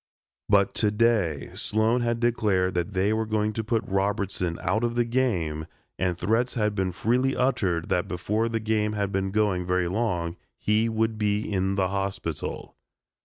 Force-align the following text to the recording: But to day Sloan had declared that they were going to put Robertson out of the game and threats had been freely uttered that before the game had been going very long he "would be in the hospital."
But 0.49 0.73
to 0.81 0.89
day 0.89 1.51
Sloan 1.53 2.01
had 2.01 2.19
declared 2.19 2.73
that 2.73 2.93
they 2.95 3.13
were 3.13 3.27
going 3.27 3.53
to 3.53 3.63
put 3.63 3.83
Robertson 3.87 4.57
out 4.63 4.83
of 4.83 4.95
the 4.95 5.05
game 5.05 5.67
and 5.99 6.17
threats 6.17 6.55
had 6.55 6.73
been 6.73 6.91
freely 6.91 7.35
uttered 7.35 7.89
that 7.89 8.07
before 8.07 8.49
the 8.49 8.59
game 8.59 8.93
had 8.93 9.11
been 9.11 9.29
going 9.29 9.63
very 9.63 9.87
long 9.87 10.37
he 10.57 10.89
"would 10.89 11.19
be 11.19 11.41
in 11.41 11.75
the 11.75 11.89
hospital." 11.89 12.75